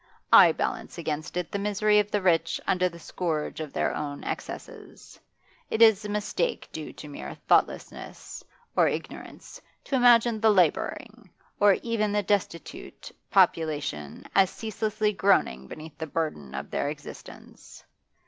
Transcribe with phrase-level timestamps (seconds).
[0.33, 4.23] I balance against it the misery of the rich under the scourge of their own
[4.23, 5.19] excesses.
[5.69, 8.43] It is a mistake due to mere thoughtlessness,
[8.75, 11.29] or ignorance, to imagine the labouring,
[11.59, 17.83] or even the destitute, population as ceaselessly groaning beneath the burden of their existence.